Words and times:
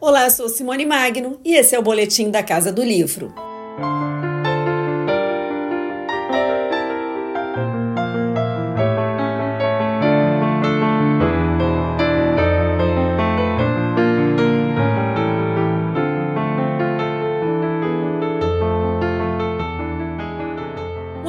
Olá, 0.00 0.24
eu 0.24 0.30
sou 0.30 0.48
Simone 0.48 0.86
Magno 0.86 1.40
e 1.44 1.56
esse 1.56 1.74
é 1.74 1.78
o 1.78 1.82
Boletim 1.82 2.30
da 2.30 2.40
Casa 2.40 2.72
do 2.72 2.84
Livro. 2.84 3.47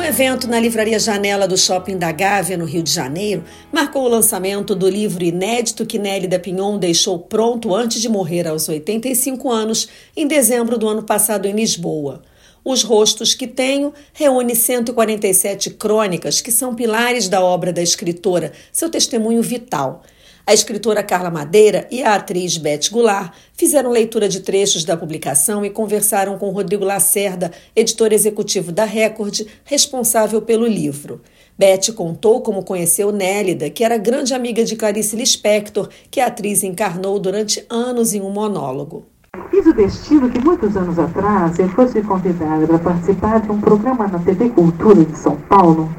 Evento 0.10 0.48
na 0.48 0.60
Livraria 0.60 0.98
Janela 0.98 1.48
do 1.48 1.56
Shopping 1.56 1.96
da 1.96 2.12
Gávea, 2.12 2.58
no 2.58 2.66
Rio 2.66 2.82
de 2.82 2.92
Janeiro, 2.92 3.44
marcou 3.72 4.06
o 4.06 4.08
lançamento 4.08 4.74
do 4.74 4.90
livro 4.90 5.24
inédito 5.24 5.86
que 5.86 6.00
Nélida 6.00 6.40
Pinhon 6.40 6.80
deixou 6.80 7.20
pronto 7.20 7.76
antes 7.76 8.02
de 8.02 8.10
morrer 8.10 8.48
aos 8.48 8.68
85 8.68 9.52
anos, 9.52 9.88
em 10.18 10.26
dezembro 10.26 10.80
do 10.80 10.88
ano 10.88 11.04
passado 11.04 11.46
em 11.46 11.54
Lisboa. 11.54 12.24
Os 12.66 12.82
Rostos 12.82 13.36
que 13.36 13.46
Tenho 13.46 13.94
reúne 14.12 14.56
147 14.56 15.70
crônicas 15.70 16.42
que 16.42 16.52
são 16.52 16.74
pilares 16.74 17.30
da 17.30 17.44
obra 17.44 17.72
da 17.72 17.84
escritora, 17.84 18.52
seu 18.74 18.90
testemunho 18.90 19.44
vital. 19.44 20.02
A 20.50 20.54
escritora 20.56 21.04
Carla 21.04 21.30
Madeira 21.30 21.88
e 21.92 22.02
a 22.02 22.16
atriz 22.16 22.58
Beth 22.58 22.90
Goulart 22.92 23.32
fizeram 23.54 23.92
leitura 23.92 24.28
de 24.28 24.40
trechos 24.40 24.84
da 24.84 24.98
publicação 24.98 25.64
e 25.64 25.70
conversaram 25.70 26.40
com 26.40 26.50
Rodrigo 26.50 26.84
Lacerda, 26.84 27.52
editor 27.76 28.12
executivo 28.12 28.72
da 28.72 28.84
Record, 28.84 29.42
responsável 29.64 30.42
pelo 30.42 30.66
livro. 30.66 31.22
Beth 31.56 31.94
contou 31.96 32.42
como 32.42 32.64
conheceu 32.64 33.12
Nélida, 33.12 33.70
que 33.70 33.84
era 33.84 33.96
grande 33.96 34.34
amiga 34.34 34.66
de 34.66 34.76
Clarice 34.76 35.16
Lispector, 35.16 35.88
que 36.10 36.20
a 36.20 36.26
atriz 36.26 36.64
encarnou 36.64 37.20
durante 37.20 37.64
anos 37.70 38.16
em 38.16 38.22
um 38.22 38.32
monólogo. 38.32 39.06
Fiz 39.52 39.68
o 39.68 39.74
destino 39.74 40.32
que 40.32 40.40
muitos 40.40 40.76
anos 40.76 40.98
atrás 40.98 41.60
eu 41.60 41.70
fosse 41.70 42.02
convidada 42.02 42.66
para 42.66 42.80
participar 42.80 43.40
de 43.42 43.52
um 43.52 43.62
programa 43.62 44.08
na 44.08 44.18
TV 44.18 44.50
Cultura 44.50 45.06
de 45.06 45.16
São 45.16 45.36
Paulo, 45.42 45.94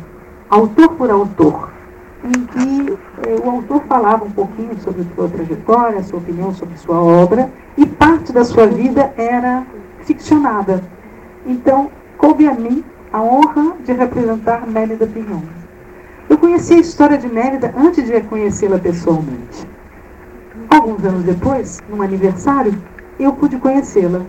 autor 0.51 0.97
por 0.97 1.09
autor 1.09 1.70
em 2.25 2.47
que 2.47 2.99
eh, 3.27 3.37
o 3.45 3.51
autor 3.51 3.83
falava 3.89 4.25
um 4.25 4.31
pouquinho 4.31 4.79
sobre 4.81 5.05
sua 5.15 5.29
trajetória, 5.29 6.03
sua 6.03 6.19
opinião 6.19 6.55
sobre 6.55 6.77
sua 6.77 7.01
obra, 7.01 7.51
e 7.77 7.87
parte 7.87 8.33
da 8.33 8.45
sua 8.45 8.67
vida 8.67 9.13
era 9.17 9.67
ficcionada. 10.01 10.83
Então, 11.47 11.91
coube 12.19 12.47
a 12.47 12.55
mim 12.55 12.85
a 13.13 13.21
honra 13.21 13.77
de 13.85 13.93
representar 13.93 14.67
Mélida 14.67 15.07
Pinhon. 15.07 15.43
Eu 16.29 16.39
conheci 16.39 16.75
a 16.75 16.79
história 16.79 17.19
de 17.19 17.29
Mélida 17.29 17.75
antes 17.77 18.07
de 18.07 18.21
conhecê-la 18.21 18.79
pessoalmente. 18.79 19.67
Alguns 20.69 21.05
anos 21.05 21.25
depois, 21.25 21.81
num 21.89 22.03
aniversário, 22.03 22.73
eu 23.19 23.33
pude 23.33 23.57
conhecê-la. 23.57 24.23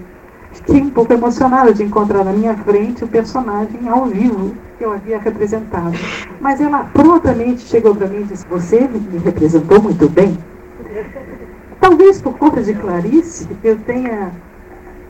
Fiquei 0.54 0.82
um 0.82 0.90
pouco 0.90 1.14
emocionada 1.14 1.74
de 1.74 1.84
encontrar 1.84 2.26
na 2.26 2.34
minha 2.34 2.56
frente 2.58 3.04
o 3.04 3.08
personagem 3.08 3.88
ao 3.88 4.06
vivo 4.06 4.54
que 4.78 4.84
eu 4.84 4.92
havia 4.92 5.20
representado. 5.20 5.94
Mas 6.40 6.60
ela 6.60 6.84
prontamente 6.94 7.62
chegou 7.62 7.96
para 7.96 8.08
mim 8.08 8.22
e 8.22 8.24
disse: 8.26 8.46
Você 8.48 8.82
me 8.82 9.18
representou 9.20 9.82
muito 9.82 10.10
bem. 10.10 10.38
Talvez 11.80 12.22
por 12.22 12.38
conta 12.38 12.62
de 12.62 12.74
Clarice, 12.74 13.48
eu 13.64 13.78
tenha 13.80 14.32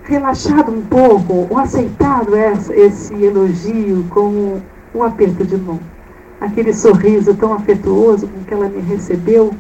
relaxado 0.03 0.71
um 0.71 0.81
pouco, 0.81 1.47
ou 1.49 1.57
aceitado 1.57 2.35
essa, 2.35 2.73
esse 2.75 3.13
elogio 3.13 4.05
como 4.09 4.61
um 4.93 5.03
aperto 5.03 5.43
de 5.43 5.57
mão. 5.57 5.79
Aquele 6.39 6.73
sorriso 6.73 7.35
tão 7.35 7.53
afetuoso 7.53 8.27
com 8.27 8.43
que 8.43 8.53
ela 8.53 8.67
me 8.67 8.81
recebeu 8.81 9.53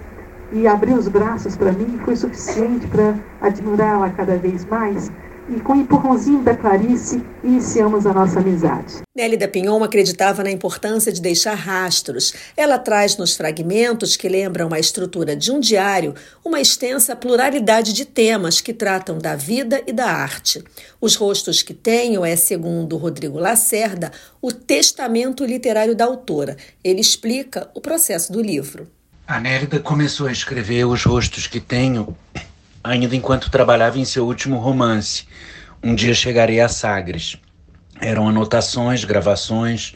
e 0.51 0.67
abriu 0.67 0.95
os 0.95 1.07
braços 1.07 1.55
para 1.55 1.71
mim 1.71 1.99
foi 2.03 2.15
suficiente 2.15 2.87
para 2.87 3.15
admirá-la 3.39 4.09
cada 4.09 4.35
vez 4.35 4.65
mais 4.65 5.11
e 5.55 5.59
com 5.59 5.73
o 5.73 5.81
empurrãozinho 5.81 6.41
da 6.43 6.55
Clarice 6.55 7.21
iniciamos 7.43 8.05
a 8.05 8.13
nossa 8.13 8.39
amizade. 8.39 9.01
Nélida 9.15 9.47
Pinhon 9.47 9.83
acreditava 9.83 10.43
na 10.43 10.49
importância 10.49 11.11
de 11.11 11.21
deixar 11.21 11.55
rastros. 11.55 12.33
Ela 12.55 12.79
traz 12.79 13.17
nos 13.17 13.35
fragmentos 13.35 14.15
que 14.15 14.29
lembram 14.29 14.73
a 14.73 14.79
estrutura 14.79 15.35
de 15.35 15.51
um 15.51 15.59
diário 15.59 16.15
uma 16.43 16.61
extensa 16.61 17.15
pluralidade 17.15 17.91
de 17.91 18.05
temas 18.05 18.61
que 18.61 18.73
tratam 18.73 19.17
da 19.17 19.35
vida 19.35 19.81
e 19.85 19.91
da 19.91 20.05
arte. 20.05 20.63
Os 20.99 21.15
rostos 21.15 21.61
que 21.61 21.73
tenho 21.73 22.23
é, 22.23 22.35
segundo 22.35 22.95
Rodrigo 22.95 23.37
Lacerda, 23.37 24.11
o 24.41 24.51
testamento 24.51 25.43
literário 25.43 25.95
da 25.95 26.05
autora. 26.05 26.55
Ele 26.83 27.01
explica 27.01 27.69
o 27.73 27.81
processo 27.81 28.31
do 28.31 28.41
livro. 28.41 28.87
A 29.27 29.39
Nélida 29.39 29.79
começou 29.79 30.27
a 30.27 30.31
escrever 30.31 30.85
Os 30.85 31.03
Rostos 31.03 31.47
que 31.47 31.59
Tenho 31.59 32.15
ainda 32.83 33.15
enquanto 33.15 33.51
trabalhava 33.51 33.99
em 33.99 34.05
seu 34.05 34.25
último 34.25 34.57
romance, 34.57 35.25
Um 35.83 35.95
Dia 35.95 36.13
Chegarei 36.13 36.59
a 36.59 36.67
Sagres. 36.67 37.37
Eram 37.99 38.27
anotações, 38.27 39.03
gravações, 39.03 39.93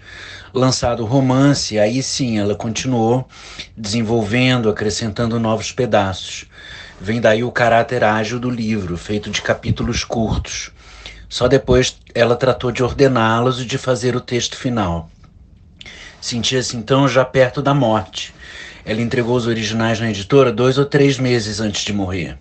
lançado 0.54 1.04
o 1.04 1.08
romance, 1.08 1.80
aí 1.80 2.04
sim 2.04 2.38
ela 2.38 2.56
continuou 2.56 3.28
desenvolvendo, 3.76 4.70
acrescentando 4.70 5.40
novos 5.40 5.72
pedaços. 5.72 6.46
Vem 7.02 7.20
daí 7.20 7.44
o 7.44 7.52
caráter 7.52 8.04
ágil 8.04 8.40
do 8.40 8.50
livro, 8.50 8.96
feito 8.96 9.30
de 9.30 9.42
capítulos 9.42 10.04
curtos. 10.04 10.72
Só 11.28 11.48
depois 11.48 11.98
ela 12.14 12.36
tratou 12.36 12.72
de 12.72 12.84
ordená-los 12.84 13.62
e 13.62 13.66
de 13.66 13.78
fazer 13.78 14.16
o 14.16 14.22
texto 14.22 14.56
final. 14.56 15.10
Sentia-se 16.22 16.78
então 16.78 17.08
já 17.08 17.26
perto 17.26 17.62
da 17.62 17.74
morte. 17.74 18.34
Ela 18.86 19.02
entregou 19.02 19.36
os 19.36 19.48
originais 19.48 20.00
na 20.00 20.10
editora 20.10 20.52
dois 20.52 20.78
ou 20.78 20.86
três 20.86 21.18
meses 21.18 21.60
antes 21.60 21.84
de 21.84 21.92
morrer. 21.92 22.38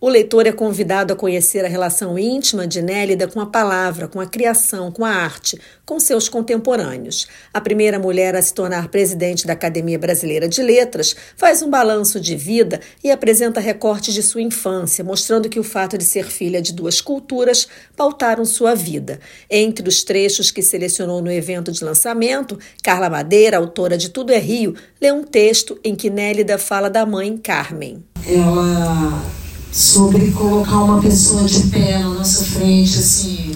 O 0.00 0.08
leitor 0.08 0.46
é 0.46 0.52
convidado 0.52 1.12
a 1.12 1.16
conhecer 1.16 1.64
a 1.64 1.68
relação 1.68 2.16
íntima 2.16 2.68
de 2.68 2.80
Nélida 2.80 3.26
com 3.26 3.40
a 3.40 3.46
palavra, 3.46 4.06
com 4.06 4.20
a 4.20 4.26
criação, 4.26 4.92
com 4.92 5.04
a 5.04 5.10
arte, 5.10 5.60
com 5.84 5.98
seus 5.98 6.28
contemporâneos. 6.28 7.26
A 7.52 7.60
primeira 7.60 7.98
mulher 7.98 8.36
a 8.36 8.40
se 8.40 8.54
tornar 8.54 8.90
presidente 8.90 9.44
da 9.44 9.54
Academia 9.54 9.98
Brasileira 9.98 10.46
de 10.46 10.62
Letras 10.62 11.16
faz 11.36 11.62
um 11.62 11.70
balanço 11.70 12.20
de 12.20 12.36
vida 12.36 12.80
e 13.02 13.10
apresenta 13.10 13.58
recortes 13.58 14.14
de 14.14 14.22
sua 14.22 14.40
infância, 14.40 15.02
mostrando 15.02 15.48
que 15.48 15.58
o 15.58 15.64
fato 15.64 15.98
de 15.98 16.04
ser 16.04 16.26
filha 16.26 16.62
de 16.62 16.72
duas 16.72 17.00
culturas 17.00 17.66
pautaram 17.96 18.44
sua 18.44 18.76
vida. 18.76 19.18
Entre 19.50 19.88
os 19.88 20.04
trechos 20.04 20.52
que 20.52 20.62
selecionou 20.62 21.20
no 21.20 21.32
evento 21.32 21.72
de 21.72 21.82
lançamento, 21.82 22.56
Carla 22.84 23.10
Madeira, 23.10 23.56
autora 23.56 23.98
de 23.98 24.10
Tudo 24.10 24.32
é 24.32 24.38
Rio, 24.38 24.76
lê 25.00 25.10
um 25.10 25.24
texto 25.24 25.76
em 25.82 25.96
que 25.96 26.08
Nélida 26.08 26.56
fala 26.56 26.88
da 26.88 27.04
mãe 27.04 27.36
Carmen. 27.36 28.04
Ela 28.24 29.37
sobre 29.72 30.30
colocar 30.30 30.82
uma 30.82 31.00
pessoa 31.00 31.44
de 31.44 31.64
pé 31.68 31.98
na 31.98 32.08
nossa 32.08 32.44
frente, 32.44 32.98
assim, 32.98 33.52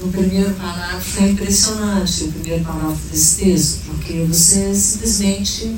no 0.00 0.08
primeiro 0.08 0.52
parágrafo, 0.54 1.10
foi 1.12 1.30
impressionante 1.30 2.24
o 2.24 2.32
primeiro 2.32 2.64
parágrafo 2.64 3.08
desse 3.10 3.36
texto, 3.36 3.80
porque 3.86 4.24
você 4.28 4.74
simplesmente 4.74 5.76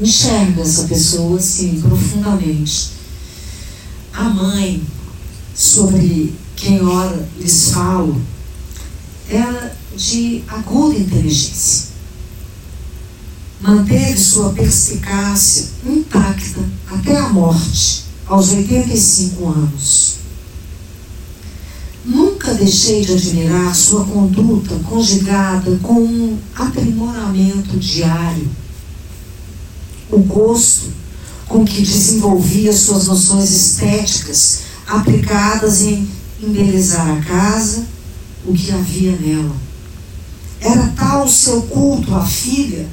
enxerga 0.00 0.62
essa 0.62 0.84
pessoa, 0.84 1.38
assim, 1.38 1.80
profundamente. 1.80 2.90
A 4.12 4.24
mãe, 4.24 4.82
sobre 5.54 6.34
quem 6.56 6.82
ora 6.84 7.28
lhes 7.38 7.70
falo, 7.70 8.20
era 9.28 9.74
de 9.96 10.42
aguda 10.48 10.98
inteligência. 10.98 11.94
Manteve 13.60 14.18
sua 14.18 14.52
perspicácia 14.52 15.68
intacta 15.86 16.60
até 16.90 17.16
a 17.16 17.30
morte 17.30 18.03
aos 18.26 18.50
85 18.50 19.48
anos. 19.48 20.14
Nunca 22.04 22.52
deixei 22.54 23.04
de 23.04 23.12
admirar 23.12 23.74
sua 23.74 24.04
conduta 24.04 24.74
conjugada 24.84 25.78
com 25.82 26.02
um 26.02 26.38
aprimoramento 26.54 27.78
diário, 27.78 28.48
o 30.10 30.18
gosto 30.18 30.92
com 31.48 31.64
que 31.64 31.80
desenvolvia 31.80 32.72
suas 32.72 33.06
noções 33.06 33.50
estéticas 33.50 34.60
aplicadas 34.86 35.82
em 35.82 36.08
embelezar 36.42 37.10
a 37.10 37.20
casa, 37.22 37.86
o 38.46 38.52
que 38.52 38.70
havia 38.70 39.16
nela. 39.16 39.56
Era 40.60 40.88
tal 40.96 41.24
o 41.24 41.30
seu 41.30 41.62
culto 41.62 42.14
à 42.14 42.24
filha 42.24 42.86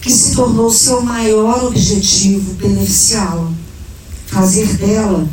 que 0.00 0.10
se 0.10 0.34
tornou 0.34 0.70
seu 0.70 1.02
maior 1.02 1.64
objetivo 1.64 2.54
beneficiá-la 2.54 3.65
fazer 4.36 4.76
dela 4.76 5.26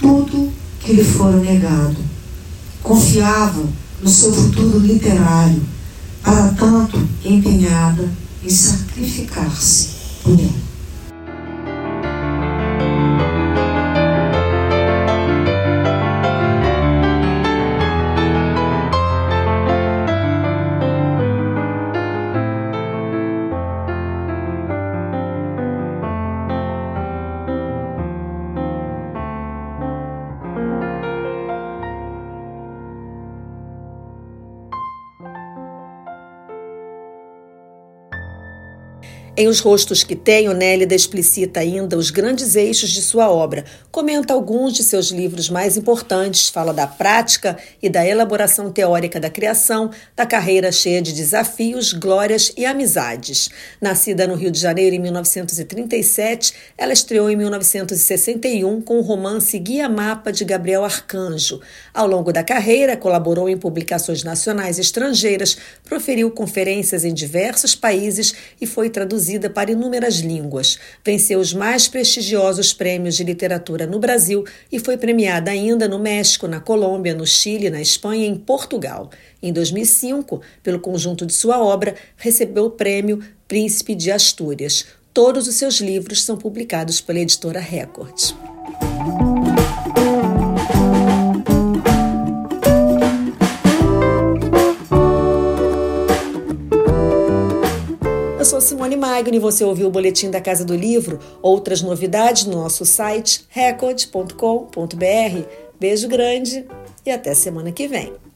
tudo 0.00 0.52
que 0.80 0.92
lhe 0.92 1.04
fora 1.04 1.36
negado. 1.36 1.96
Confiava 2.82 3.62
no 4.02 4.08
seu 4.08 4.32
futuro 4.32 4.80
literário, 4.80 5.62
para 6.24 6.48
tanto 6.48 7.00
empenhada 7.24 8.10
em 8.42 8.50
sacrificar-se 8.50 9.90
por 10.24 10.32
ele. 10.32 10.67
Em 39.40 39.46
Os 39.46 39.60
Rostos 39.60 40.02
que 40.02 40.16
Tenho, 40.16 40.52
Nélida 40.52 40.96
explicita 40.96 41.60
ainda 41.60 41.96
os 41.96 42.10
grandes 42.10 42.56
eixos 42.56 42.90
de 42.90 43.00
sua 43.00 43.30
obra, 43.30 43.64
comenta 43.88 44.34
alguns 44.34 44.72
de 44.72 44.82
seus 44.82 45.12
livros 45.12 45.48
mais 45.48 45.76
importantes, 45.76 46.48
fala 46.48 46.74
da 46.74 46.88
prática 46.88 47.56
e 47.80 47.88
da 47.88 48.04
elaboração 48.04 48.72
teórica 48.72 49.20
da 49.20 49.30
criação, 49.30 49.92
da 50.16 50.26
carreira 50.26 50.72
cheia 50.72 51.00
de 51.00 51.12
desafios, 51.12 51.92
glórias 51.92 52.52
e 52.56 52.66
amizades. 52.66 53.48
Nascida 53.80 54.26
no 54.26 54.34
Rio 54.34 54.50
de 54.50 54.58
Janeiro 54.58 54.96
em 54.96 54.98
1937, 54.98 56.52
ela 56.76 56.92
estreou 56.92 57.30
em 57.30 57.36
1961 57.36 58.82
com 58.82 58.98
o 58.98 59.02
romance 59.02 59.56
Guia 59.56 59.88
Mapa 59.88 60.32
de 60.32 60.44
Gabriel 60.44 60.84
Arcanjo. 60.84 61.60
Ao 61.94 62.08
longo 62.08 62.32
da 62.32 62.42
carreira, 62.42 62.96
colaborou 62.96 63.48
em 63.48 63.56
publicações 63.56 64.24
nacionais 64.24 64.78
e 64.78 64.80
estrangeiras, 64.80 65.56
proferiu 65.84 66.28
conferências 66.28 67.04
em 67.04 67.14
diversos 67.14 67.76
países 67.76 68.34
e 68.60 68.66
foi 68.66 68.90
traduzida 68.90 69.27
traduzida 69.28 69.50
para 69.50 69.70
inúmeras 69.70 70.16
línguas. 70.16 70.78
Venceu 71.04 71.38
os 71.38 71.52
mais 71.52 71.86
prestigiosos 71.86 72.72
prêmios 72.72 73.14
de 73.14 73.24
literatura 73.24 73.86
no 73.86 73.98
Brasil 73.98 74.44
e 74.72 74.78
foi 74.78 74.96
premiada 74.96 75.50
ainda 75.50 75.86
no 75.86 75.98
México, 75.98 76.48
na 76.48 76.60
Colômbia, 76.60 77.14
no 77.14 77.26
Chile, 77.26 77.68
na 77.68 77.80
Espanha 77.80 78.24
e 78.24 78.28
em 78.28 78.36
Portugal. 78.36 79.10
Em 79.42 79.52
2005, 79.52 80.40
pelo 80.62 80.80
conjunto 80.80 81.26
de 81.26 81.34
sua 81.34 81.62
obra, 81.62 81.94
recebeu 82.16 82.66
o 82.66 82.70
prêmio 82.70 83.22
Príncipe 83.46 83.94
de 83.94 84.10
Astúrias. 84.10 84.86
Todos 85.12 85.46
os 85.46 85.56
seus 85.56 85.80
livros 85.80 86.24
são 86.24 86.36
publicados 86.36 87.00
pela 87.00 87.18
editora 87.18 87.60
Record. 87.60 88.32
Sou 98.48 98.62
Simone 98.62 98.96
Magno 98.96 99.34
e 99.34 99.38
você 99.38 99.62
ouviu 99.62 99.88
o 99.88 99.90
Boletim 99.90 100.30
da 100.30 100.40
Casa 100.40 100.64
do 100.64 100.74
Livro. 100.74 101.18
Outras 101.42 101.82
novidades 101.82 102.46
no 102.46 102.56
nosso 102.56 102.86
site 102.86 103.44
record.com.br. 103.50 104.32
Beijo 105.78 106.08
grande 106.08 106.66
e 107.04 107.10
até 107.10 107.34
semana 107.34 107.70
que 107.70 107.86
vem. 107.86 108.27